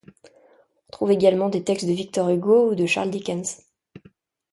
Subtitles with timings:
[0.87, 3.59] On trouve également des textes de Victor Hugo ou de Charles Dickens.